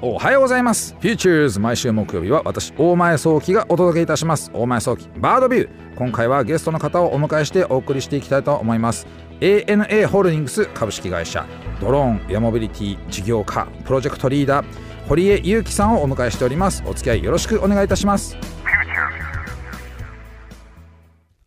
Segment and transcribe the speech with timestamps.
[0.00, 0.94] おはようございます。
[1.00, 4.50] フューチューズ毎週木曜日は私大前創希がお届けいたします。
[4.54, 9.08] 大前創希バードビュー今回はゲストの方をお迎えしてお送りしていきたいと思います。
[9.40, 11.46] ANA ホールディングス株式会社
[11.80, 14.66] ドローンエアモビリティ事業化プロジェクトリーダー
[15.08, 16.84] 堀江裕樹さんをお迎えしております。
[16.86, 18.36] お付き合いよろしくお願いいたします。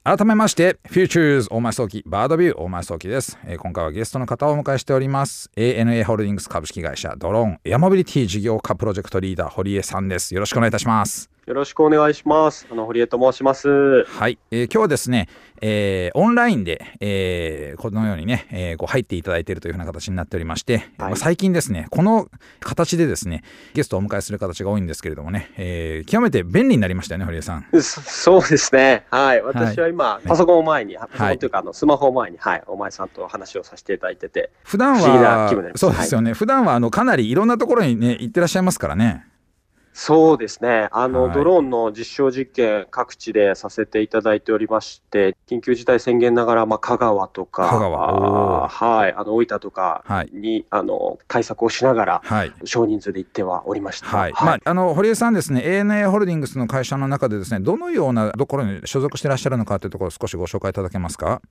[0.04, 5.52] 改めまして Futures 大前創希バードビュー大前創希です、えー今回はゲストの方をお迎えしております。
[5.56, 10.34] ANA ホールディングス株式会社ドローンエアモビリティ事業化プロジェクトリーダー堀江さんです。
[10.34, 11.30] よろしくお願いいたします。
[11.48, 12.68] よろしくお願いします。
[12.72, 14.04] あの堀江と申します。
[14.04, 15.28] はい、えー今日はですね、
[15.60, 20.86] えーオンラインで、えーこのようにね、えーこう入っていただいているというふうな形になっておりまして、はい。
[21.00, 27.66] まあ最近ですねこの形でですねゲストをお迎えする形が多いんですけれどもね、えー極めて便利になりましたよね堀江さん。
[27.82, 29.08] そそうですね。
[29.10, 29.42] はい。
[29.42, 39.26] 私は今、パソコンを前に、パソコンというか、あのスマホを前に、はい、お前さんと話をさせていただいてて、普段はそうですよね、普段はあのかなりいろんなところにね行ってらっしゃいますからね
[39.94, 40.88] そうですね。
[40.92, 41.34] あの、はい。
[41.34, 48.68] ドローンの実証実験各地でさせていただいておりまして、緊急事態宣言ながら、まあ、香川とか、香川。
[48.70, 50.30] はい、あの、大分とかはい。
[50.32, 52.54] に、あの、対策をしながら、はい。
[52.64, 54.08] 少人数で行ってはおりました。
[54.08, 61.42] はい、まあ、あの堀江さんですね ANA ホールディングスの会社の中でですねどのようなところに所属していらっしゃるのかというところを少しご紹介いただけますか？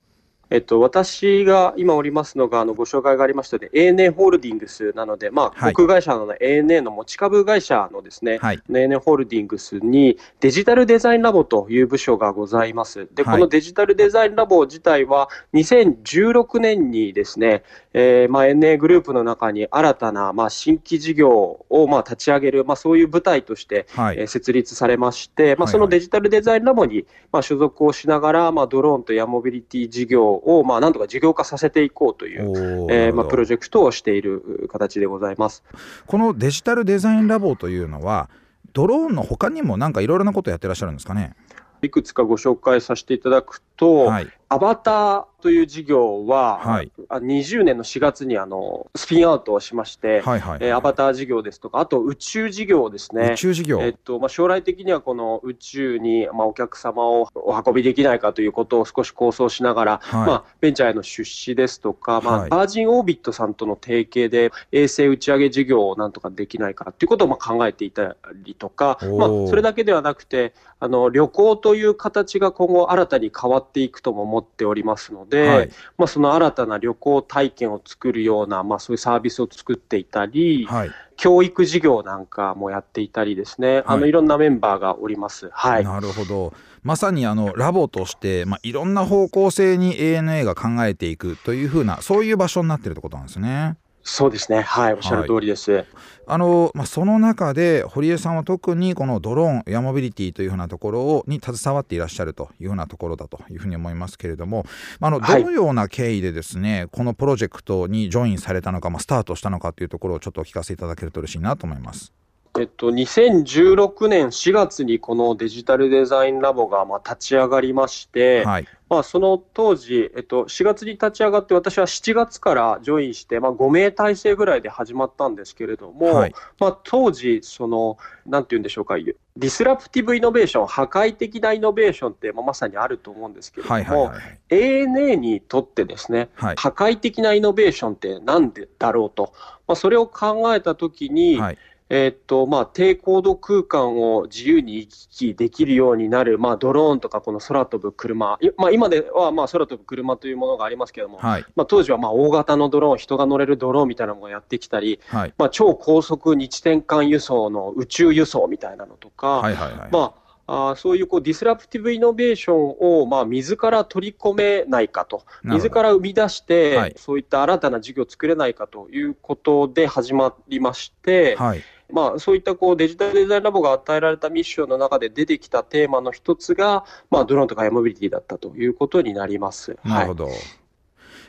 [0.51, 5.73] えっと、私が今おりますのが、あのご紹介がありましたように ANA ホールディングスなので、まあ、はい。
[5.73, 8.63] 航空会社の ANA の持ち株会社のですね、はい。
[8.69, 13.09] ANA ホールディングスにデジタルデザインラボという部署がございます。
[13.15, 13.35] で、はい。
[13.37, 17.63] このデジタルデザインラボ自体は2016年にですね、
[17.93, 32.51] えーまあ、ANA グループの中に新たな、まあ、新規事業を、まあ、立ち上げる、まあ、そういう舞台として、はい、えー設立されまして、まあ、はいそのデジタルデザインラボに、まあ、所属をしながら、まあ、ドローンとエアモビリティ事業を、まあ、なんとか事業化させていこうという、
[32.91, 35.63] えーまあ、プロジェクトをしている形でございます。
[36.07, 38.31] このデジタルデザインラボというのは
[38.73, 41.35] ドローンの他にもなんかいろいろなことをやってらっしゃるんですかね？
[41.83, 44.29] いくつかご紹介させていただくと、はい。
[44.49, 46.93] アバターという事業は、はい。
[47.09, 53.31] あ20年の4月にあのスピンアウトをしまして、はいはい、えーアバター事業ですとか、あと宇宙事業ですね。
[53.33, 53.37] 宇。
[53.37, 60.27] 宙事業、えっとまあ、将来的にはこの宇宙に、まあ、お客様をお運びできないかということを少し構想しながら、はい。
[60.27, 62.51] まあ、ベンチャーへの出資ですとか、まあはい。
[62.51, 85.51] バージンオービットさんとの提携で衛星打ち上げ事業をなんとかできないかということをまあ考えていたりとか、まあ、それだけではなくてあの旅行という形が今後新たに変わっていくとも思っておりますので、はいまあ、その新たな旅行体験を作るような、まあ、そういうサービスを作っていたり、はい教育事業なんかもやっていたりですね、あのはいいろんなメンバーがおります。
[85.53, 85.85] はい。
[85.85, 93.77] なるほどまさにあのラボとして、まあ、いろんな方向性に ANA が考えていくというふうなそういう場所になっているってことなんですね。
[94.03, 94.63] そうですね。
[94.63, 94.95] はい。
[94.95, 95.85] おっしゃる通りです。
[96.27, 104.65] あのまあ、その中で堀江さんは特にこのドローンエアモビリティというふうなところをに携わっていらっしゃるというふうなところだというふうに思いますけれども、
[105.01, 112.13] まあ、あのはいどのような経緯でですね、このプロジェクトにジョインされたのか、まあ、スタートしたのかというところをちょっとお聞かせいただけると嬉しいなと思います。
[112.59, 126.35] えっと、2016年4月にこのデジタルデザインラボがまあ立ち上がりまして、はい、まあ、その当時、えっと、4月に立ち上がって、私は7月からジョインして、まあ、5名体制ぐらいで始まったんですけれども、はい。
[126.59, 134.41] まあ、当時、その、なんていうんでしょうか、 disruptive innovation、破壊的なイノベーションって、まあ、まさにあると思うんですけれども、はいはいはいはい。
[134.51, 136.57] ANA にとってですね、はい。
[136.57, 139.33] 破壊的なイノベーションって何でだろうと、
[139.69, 141.59] まあ、それを考えたときに、はい
[141.93, 151.45] えーっとまあ、低高度空間を自由に行き来できるようになる、まあ、ドローンとかこの空飛ぶ車、いまあ、今ではまあ空飛ぶ車というものがありますけれども、はい。
[151.57, 155.35] まあ、当時はまあ大型のドローン、人が乗れるドローンみたいなのがやってきたり、はい。
[155.37, 159.89] まあ、超高速二地点間輸送の宇宙輸送みたいなのとか、はいはいはい。
[159.91, 160.21] まあ
[160.53, 166.95] あーそういうこう disruptive innovation をまあ自ら取り込めないかと、自ら生み出して、はい。
[166.97, 179.73] そういった新たな事業を作れないかということで始まりまして、はいまあ、そういったこうデジタルデザインラボが与えられたミッションの中で出てきたテーマの一つが、まあ、ドローンとか air mobility だったということになります。
[179.73, 179.89] はい。
[179.89, 180.29] なるほど、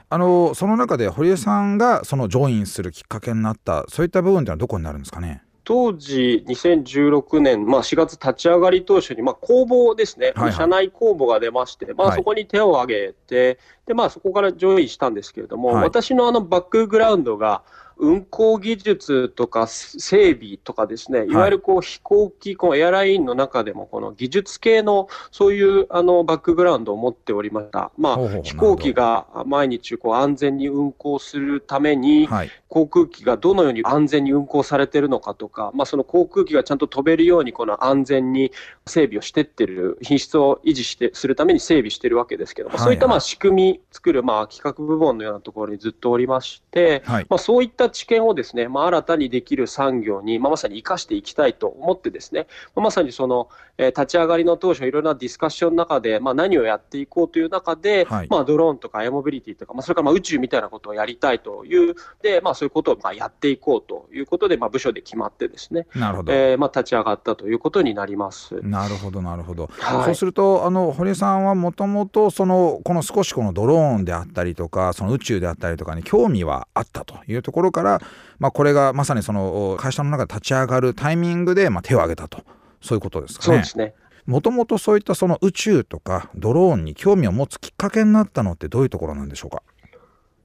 [0.09, 5.43] あのその中で堀江さんがその join するきっかけになったそういった部分ってのはどこになるんですかね？
[5.63, 10.53] 当時、2016年、まあ、4月立ち上がり当初に、まあ、公募ですね、はいはい。
[10.53, 12.17] 社内公募が出まして、まあ、はい。
[12.17, 15.83] そこに手を挙げて、でまあ、そこからジョインしたんですけれども、はい。
[15.83, 17.61] 私のあのバックグラウンドが
[18.01, 21.33] 運航技術とか整備とかですね、い。
[21.33, 27.91] わゆるこう飛行機、このエアラインの中でも、この技術系のそういうあのバックグラウンドを持っておりました。
[27.97, 32.27] まあ、飛行機が毎日こう安全に運航するために、
[32.69, 38.51] 航空機がどのように安全に運航されているのかとか、まあ、その航空機がちゃんと飛べるように、この安全に
[38.87, 66.33] 整備をしていってる、品質を維持してするために整備してるわけですけども、そういったまあ仕組み作るまあ企画部門のようなところにずっとおりまして、はい、まあ、そういった知見をですね、まあ、新たにできる産業に、まあ、まさに生かしていきたいと思ってですね、まあ、まさにその、えー、立ち上がりの当初、いろいろなディスカッションの中で、まあ、何をやっていこうという中で、はい、まあ、ドローンとかエアモビリティとか、まあ、それからまあ宇宙みたいなことをやりたいという、でまあ、そういうことをまあやっていこうということで、まあ、部署で決まってですね、なるほど。
[66.33, 68.55] えーまあ、立ち上がったということになります。
[68.61, 78.01] なるほどなるほど、はい、そうするとあの堀さんはもともとそのこの少しこのドローンであったりとかその宇宙であったりとかに興味はあったというところから、
[78.39, 82.43] まあ、これがまさにその会社の中で立ち上がるタイミングでまあ手を挙げたと。
[82.81, 83.45] そういうことですかね。
[83.45, 83.93] そうですね。
[84.25, 89.61] もともとそういったその宇宙とかドローンに興味を持つきっかけになったのってどういうところなんでしょうか？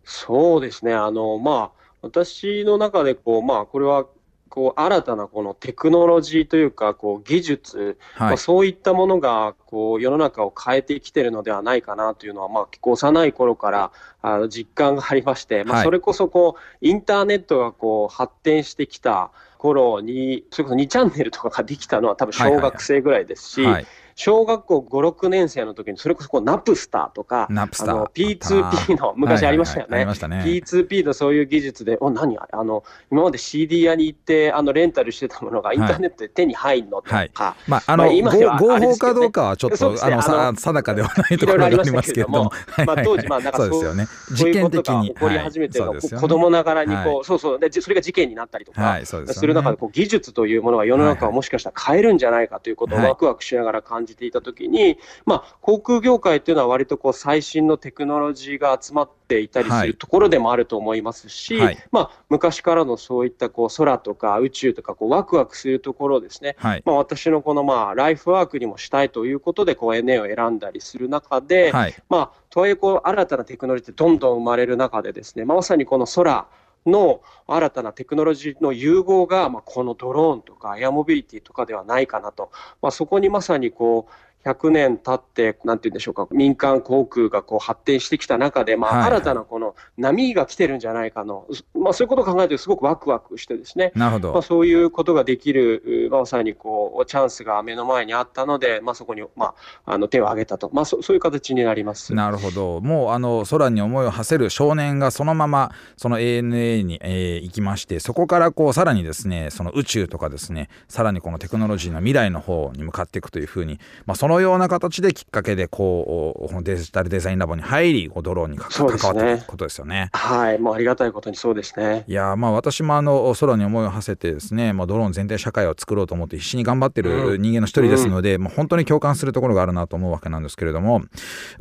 [0.05, 0.95] そうですね。
[0.95, 4.07] あのまあ私の中でこうまあこれは
[4.57, 13.93] こう新たなこのテクノロジーというかこう技術、はい、まあ、そういったものがこう世の中を変えてきてるのではないかなというのは、まあ、結構幼い頃から
[14.23, 23.63] あの実感がありまして、まあ、それこそこうインターネットがこう発展してきた頃にそれこそ2チャンネルとかができたのは多分小学生ぐらいですし。
[23.63, 28.11] はいはいはい小学校5、6年生の時に、それこそこうナプスターとか、ナプスター。
[28.13, 29.97] P2P の、昔ありましたよね。
[29.99, 30.43] はいはいはい、ね。
[30.43, 32.83] P2P のそういう技術で、お、何あの、
[33.13, 37.31] 今まで CD 屋に行って、あの、レンタルしてたものがインターネットで手に入るのとか、はい、
[37.69, 42.51] まあ、あの、まあ、今では合法かどうかはちょっと、ね、あの、さ定かではないところがありますけれども、
[42.87, 44.07] まあ、当時、まあ、なんかそうですよね。
[44.33, 45.09] 事件的に。
[45.09, 76.47] 起こり始めてはい、子供ながらにこう、そうそう、で、それが事件になったりとか、する中で、こう、技術というものが世の中をもしかしたら変えるんじゃないかということをワクワクしながら感じていたときに、まあ、航空業界っていうのは割とこう最新のテクノロジーが集まっていたりするところでもあると思いますし、はい、まあ、昔からのそういったこう空とか宇宙とかこうワクワクするところですね、はい、まあ、私のこのまあライフワークにもしたいということでこう NA を選んだりする中で、はい、まあ、とはいえこう新たなテクノロジーってどんどん生まれる中でですね、まあ、まさにこの空
[76.87, 82.51] の新たなテクノロジーの融合が、まあ、このドローンとかエアモビリティとかではないかなと、
[82.83, 84.13] まあ、そこにまさにこう
[84.47, 94.33] 100年経って、なんて言うんでしょうか、民間航空がこう発展してきた中で、まあ、新たなこの波が来てるんじゃないかの、まあ、そういうことを考えて、すごくワクワクしてですね、なるほど。
[94.33, 99.55] まあ、そういうことができる、まさにこうチャンスが目の前にあったので、まあ、そこに、ま
[99.85, 102.15] あ、あの手を挙げたと、まあそ、そういう形になります。
[102.15, 120.11] なるほど、もうあの空に思いを馳せる少年がそのまま、その ANA に、えー、行きまして、そこからこうさらにですね、その宇宙とかですね、さらにこのテクノロジーの未来の方に向かっていくというふうに、まあ、そののような形できっかけでこうデジタルデザインラボに入りドローンに関わっていくことですよね。
[120.13, 120.59] はい。
[120.59, 122.05] もうありがたいことにそうですね。
[122.07, 131.03] いやまあ私もあの空に思いを馳せてですね、まあ、ドローン全体社会を作ろうと思って必死に頑張ってる人間の一人ですので、うん、もう本当に共感するところがあるなと思うわけなんですけれども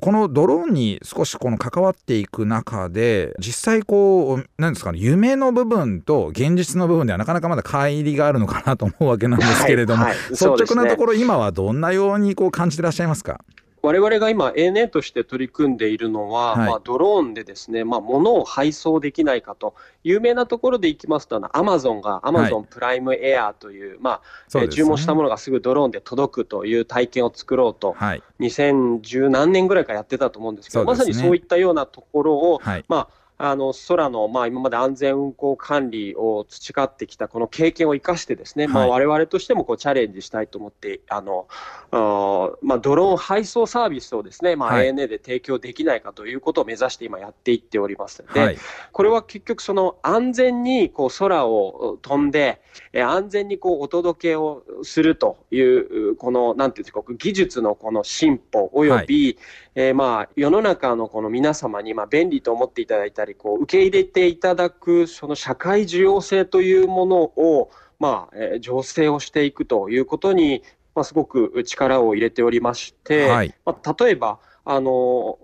[0.01, 13.41] このドローンに少しこの関わっていく中で実際こう何ですかね夢の部分と現実の部分ではなかなかまだ乖離があるのかなと思うわけなんですけれども、はいはい、率直なところ、今はどんなようにこう感じてらっしゃいますか？
[13.81, 24.21] 我々が今 ANA として取り組んでいるのは、はい、まあ、ドローンでですね、まあ、物を配送できないかと、有名なところでいきますと、アマゾンがアマゾンプライムエアという、はい、ま
[24.55, 38.73] あ、ね、注文したものがすぐドローンで届くという体験を作ろうと、はい、2010何年ぐらいからやってたと思うんですけど、ね、まさにそういったようなところを、はい、まああの空の、まあ、今まで安全運航管理を培ってきたこの経験を生かしてですね、はい。
[38.73, 41.47] まあ、我々としてもこうチャレンジしたいと思ってあの
[41.91, 48.57] あ、まあ、ドローン配送サービスをですね、まあ、ANA で提供できないかということを目指して今やっていっておりますので、はい、
[48.91, 52.61] これは結局その安全にこう空を飛んで
[52.93, 59.37] 安全にこうお届けをするというこのなんていうんですか技術のこの進歩および、はい
[59.75, 70.63] えー、まあ世の中のこの皆様にまあ便利と思っていただいたりこう受け入れていただくその社会需要性というものをまあ、えー、醸成をしていくということに、
[70.95, 75.37] まあ、すごく力を入れておりまして、はい、まあ、例えばあの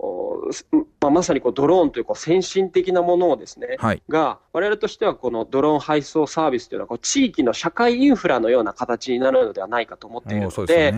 [0.99, 10.93] まあ、まさにこうドローンというこう先進的なものをですね、はい、が我々としてはこのドローン配送サービスというのはこう地域の社会インフラのような形になるのではないかと思っているので。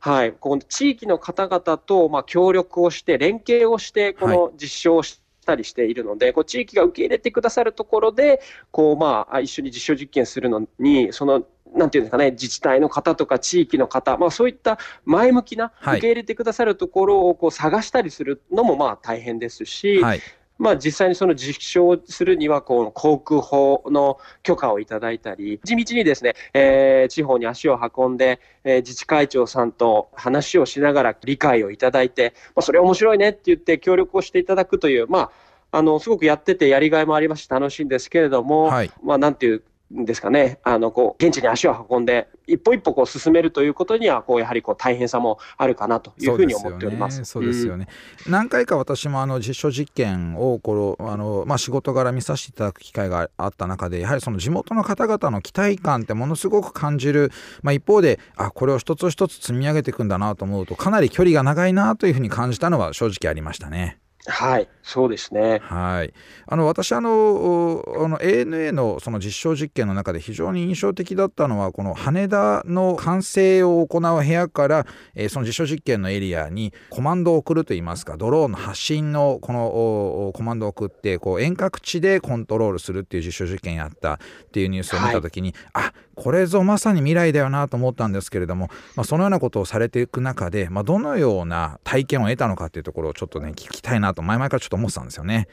[0.00, 20.20] はい、この地域の方々とまあ協力をして、連携をして、この実証をししたりしているので、こう地域が受け入れてくださるところで、こうまあ、一緒に実証実験するのに、そのなんていうんですかね、自治体の方とか地域の方、まあ、そういった前向きな受け入れてくださるところをこう探したりするのもまあ大変ですし、はい、
[20.58, 35.30] まあ、実際にその実証するにはこの航空法の許可をいただいたり、地道にですね、えー、地方に足を運んで、えー、自治会長さんと話をしながら理解をいただいて、まあ、それ面白いねって言って協力をしていただくという、ま
[35.70, 47.24] あ、あのすごくやっててやりがいもありますし楽しいんですけれども、はい、まあ、なんていうですかね、あのこう現地に足を運んで、一歩一歩こう進めるということには、こうやはりこう大変さもあるかなというふうに思っております。
[47.24, 47.88] そうですよね。
[48.26, 57.32] うん、何回か私もあの実証実験をこのあのまあ仕事柄見させていただく機会があった中で、やはりその地元の方々の期待感ってものすごく感じる。
[57.62, 63.98] まあ一方で、あこれを一つ一つ積み上げていくんだなと思うと、かなり距離が長いなというふうに感じたのは正直ありましたね。
[64.28, 65.60] はい、そうですね。
[65.62, 66.12] はい。
[66.46, 84.18] あの私あのあの ANA のその実証実験の中で非常に印象的だったのはこの羽田の管制を行う部屋から、えー、その実証実験のエリアにコマンドを送るといいますかドローンの発信のこのコマンドを送ってこう遠隔地でコントロールするっていう実証実験やったっ
[84.52, 95.48] ていうニュースを見た時に、はい、あこれぞまさに未来だよなと思ったんですけれども、まあ、そのようなことをされていく中で、まあ、どのような体験を得たのかっていうところをちょっとね聞きたいなと前々からちょっと思ってたんですよね。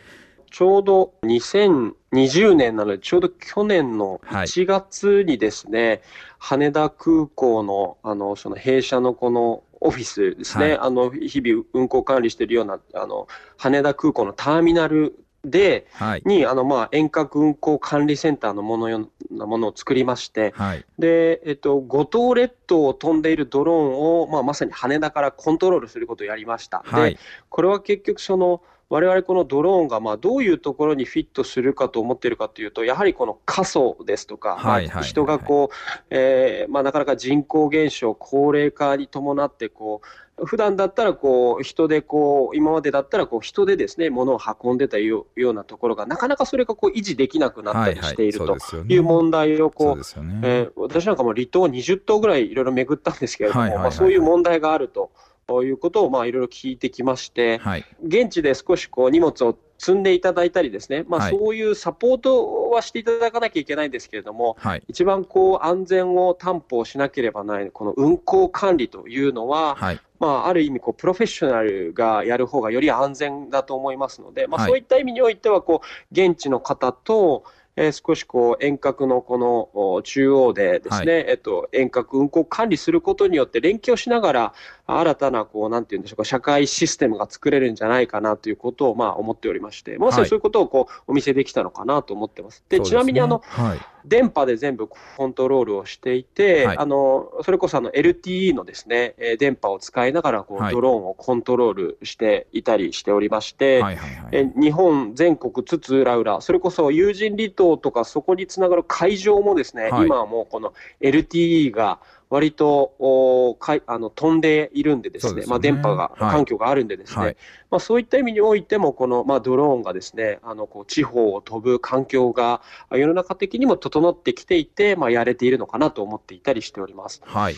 [0.52, 6.02] ちょうど2020年なので、ちょうど去年の1月にですね、はい、
[6.40, 26.84] 羽田空港のあのその弊社のこのオフィスですね、はい、あの日々運行管理しているようなあの羽田空港のターミナルで、はい、にあのまあ遠隔運行管理センターのものようなものを作りまして、はい、でえっと、五島列島を飛んでいるドローンを、まあ、まさに羽田からコントロールすることをやりました。
[26.86, 35.76] はい、でこれは結局その我々このドローンがまあどういうところにフィットするかと思っているかというと、やはりこの過疎ですとか、人がこう、
[36.10, 40.08] えーまあ、なかなか人口減少、高齢化に伴ってこう、
[40.44, 50.02] 普段だったらこう人でこう今までだったらこう人でですね物を運んでたようなところがなかなかそれがこう維持できなくなったりしているという問題をこう
[50.44, 55.12] え私なんかも離島20島ぐらいいろいろ巡ったんですけれども、まあ、そういう問題があると。
[55.48, 77.44] ということをまあいろいろ聞いてきまして、はい、現地で少しこう荷物を積んでいただいたりですね、まあ、そういうサポートはしていただかなきゃいけないんですけれども、はい、一番こう安全を担保しなければならない、この運航管理というのは、はい、まあ、ある意味こう、プロフェッショナルがやる方がより安全だと思いますので、まあ、そういった意味においてはこう、現地の方と、
[77.78, 84.54] えー、少しこう遠隔のこの中央でですね、はい、えっと、遠隔運行管理することによって連携をしながら
[84.88, 92.64] 新たなこうなんていうんでしょうか社会システムが作れるんじゃないかなということをまあ思っておりましてまさにそういうことをこうお見せできたのかなと思ってます。
[92.70, 103.84] で、ね、ちなみにあの、はい、電波で全部コントロールをしていて、はい、あのそれこそあの LTE のですね電波を使いながらこうドローンをコントロールしていたりしておりまして、
[104.32, 115.50] え日本全国津々浦々それこそ有人離島島とかそこにつながる海上もですね、はい、今はもうこの LTE が割とおかいあの飛んでいるんでですね、すね。
[115.50, 117.38] まあ、電波が、はい、環境があるんでですね、はい、
[117.70, 127.22] まあ、そういった意味においても、この、まあ、ドローンがですね、あのこう地方を飛ぶ環境が世の中的にも整ってきていて、まあ、やれているのかなと思っていたりしております。
[127.26, 127.56] はい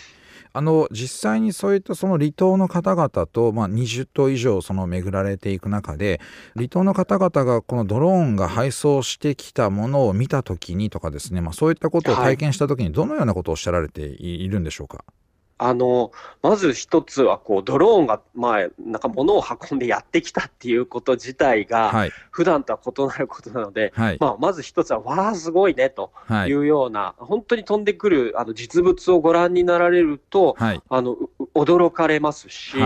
[0.53, 6.19] あの実際にそういったその離島の方々と、まあ、20島以上その巡られていく中で
[6.55, 14.97] 離島の方々がこのドローンが配送してきたものを見た時にとかですね、まあ、そういったことを体験した時にどのようなことをおっしゃられているんでしょうか？
[14.97, 15.26] はい
[15.59, 16.11] あの、
[16.43, 26.11] まず一つは、こう、ドローンが、まあ、なんか物を運んでやってきたっていうこと自体が、はい、普段とは異なることなので、はい、まあ、まず一つは、わあ、すごいね、と
[26.47, 26.53] い。
[26.53, 31.17] うような、はい、本当に飛んでくる、あの、実物をご覧になられると、あの、
[31.57, 32.77] 驚かれますし、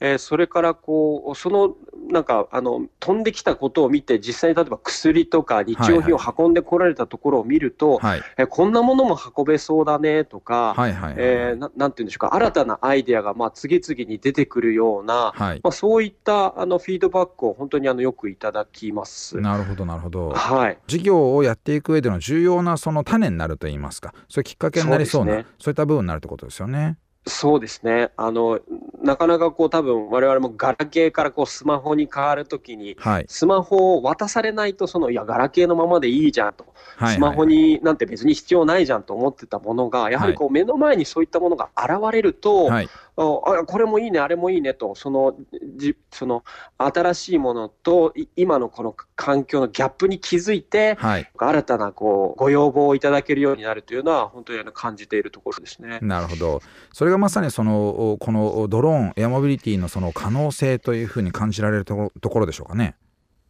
[0.00, 1.76] えー、それからこう、その
[2.10, 8.10] なんかあの飛んできたことを見て、実際に例えば薬とか日用品を運んでこられたところを見ると、はい。
[8.10, 19.38] はい、えこんなものも運べそうだねとか、なんていうんでしょうか、新たなアイデアがまあ次々に出てくるような、はい、まあ、そういったあのフィードバックを本当にあのよくいただきます。
[19.38, 26.96] なるほど、なるほど、はい、事業をやっていく上での重要なその種になるといいますか、そういうきっかけになりそうな、そう、ね,、いった部分になるということですよね。
[27.26, 28.10] そうですね。
[28.16, 28.60] あの、
[29.02, 36.66] なかなかこう多分我々もガラケーからこうスマホに変わるときに、はい、スマホを渡されないと、その、いや、ガラケーのままでいいじゃんと。
[37.06, 43.22] スマホになんて別に必要ないじゃんと思ってたものが、やはりこう目の前にそういったものが現れると、はい、あ
[43.66, 45.34] これもいいね、あれもいいねと、その
[45.76, 46.44] じその
[46.76, 56.00] 新しいものと今のこの環境のギャップに気づいて、はい、新たなこうご要望をいただけるようになるというのは、本当に感じているところですね。
[56.02, 56.60] なるほど、
[56.92, 62.96] それがまさにそのこのドローン、エアモビリティのその可能性というふうに感じられるところでしょうかね。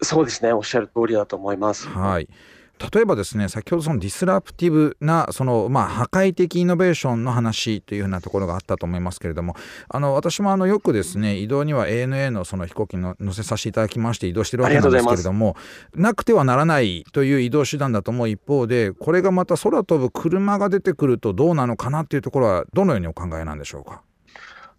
[0.02, 1.88] そうですね、おっしゃる通りだと思います。
[1.88, 2.28] はい
[2.92, 9.54] 例えばですね先ほどそのディスラプティブなその、まあ、破壊的イノベーションの話というふうなところがあったと思いますけれども
[9.90, 15.56] あの私もあのよくですね移動には ANA のその飛行機の乗せさせていただきまして移動しているわけなんですけれども
[15.94, 24.02] なくてはならないという移動手段だと思う一方でこれがまた空飛ぶ車が出てくるとどうなのかなというところはどのようにお考えなんでしょうか？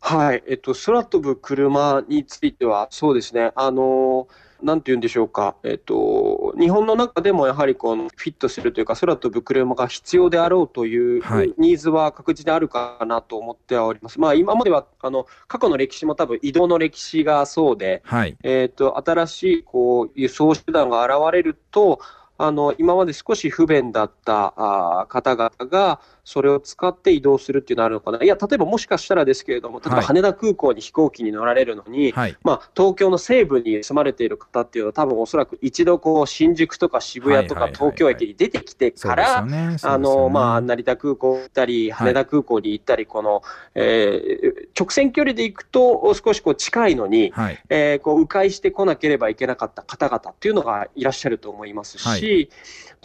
[0.03, 4.27] はい、えっと、空飛ぶ車については、そうですね、あの
[4.63, 11.22] なんて言うんでしょうか、えっと、日本の中でもやはりこのフィットするというか、空飛ぶ車が必要であろうという
[11.58, 14.20] ニーズは確実にあるかなと思ってはおります。
[14.20, 22.00] まあ、今まではあの過去の歴史も多分移動の歴史がそうで、はい、えっと、新しいこう輸送手段が現れると、
[22.44, 43.42] あの今まで少し不便だったあ方々が、それを使って移動するっていうのはあるのかな、いや、例えばもしかしたらですけれども、例えば羽田空港に飛行機に乗られるのに、はい、まあ、東京の西部に住まれている方っていうのは、多分おそらく一度こう、新宿とか渋谷とか東京駅に出てきてから、あのまあ、成田空港行ったり、羽田空港に行ったり、この、
[43.76, 52.31] えー、直線距離で行くと、少しこう近いのに、はい、えー、こう迂回してこなければいけなかった方々っていうのがいらっしゃると思いますし、はい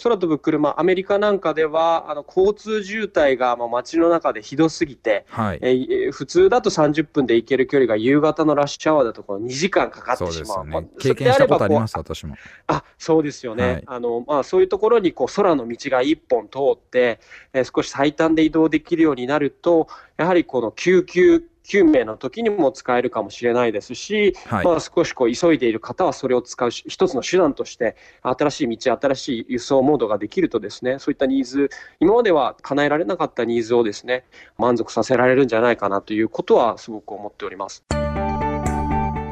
[0.02, 10.66] 空飛ぶ車、アメリカなんかでは、あの交通渋滞がもう街の中でひどすぎて、はい、えー、普通だと30分で行ける距離が夕方のラッシュアワーだとこ2時間かかってしまう。
[10.66, 12.34] うね、経験したことあります、私も。
[12.66, 17.18] あそうですよね、はい、あのまあ、そういうところにこう空の道が1本通って、
[17.54, 31.68] えー、少し最短で移動できるようになると、やはりこの救急救命の時にも使えるかもしれないですし、はい、まあ、少しこう急いでいる方はそれを使う一つの手段として新しい道新しい輸送モードができるとですねそういったニーズ
[32.00, 34.24] 今までは叶えられなかったニーズをですね
[34.58, 37.84] 満足させられるんじゃないかなということはすごく思っております。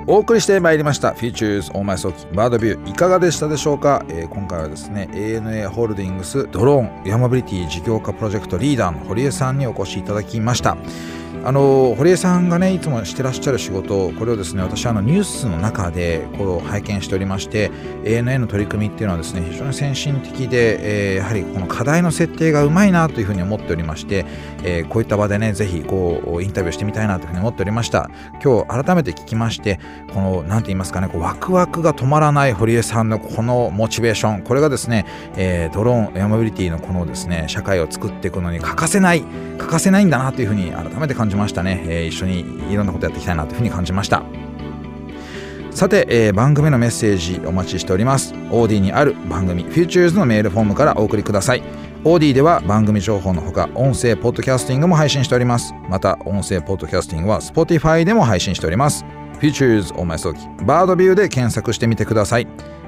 [0.07, 10.77] お送りしてまいりました Futures 大前早期バードビューいかがでしたでしょうか、えー、今回はですね ANA ホールディングスドローンヤマビリティ事業化プロジェクトリーダーの堀江さんにお越しいただきました
[11.47, 17.71] あの堀江さんがねいつもしてらっしゃる仕事これをですね私あのニュースの中でこう拝見しておりまして
[18.05, 24.25] ANA の取り組みっていうのはですね非常に先進的で、えー、やはりこの課題の設定がうまいなというふうに思っておりまして、
[24.63, 28.09] えー、こういった場でねぜひこうインタビューしてみたいなというふうに思っておりました。
[28.43, 29.81] 今日改めて聞きまして
[30.15, 35.05] この何て言いますかねこうワクワクが止まらない堀江さんのこのモチベーションこれがですね、
[35.37, 39.23] えー、ドローンエアモビリティのこのですね社会を作っていくのに欠かせない
[39.59, 44.23] 欠かせないんだなというふうに改めて感じじましたね、えー、一緒にいろんなことやっていきたいなというふうに感じました。
[45.71, 48.33] さて、えー、番組のメッセージお待ちしております。
[48.51, 51.63] OD にある番組 Futures のメールフォームからお送りください。
[52.05, 55.75] OD では番組情報のほか音声ポッドキャスティングも配信しております。
[55.89, 59.05] また音声ポッドキャスティングは Spotify でも配信しております。
[59.41, 62.47] Futures お前早期バードビューで検索してみてください。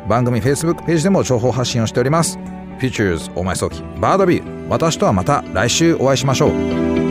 [0.09, 2.39] 番組 Facebook ページでも情報発信をしております。
[2.79, 4.69] Futures お前早期バードビュー。
[4.69, 7.06] 私とはまた来週お会いしましょう。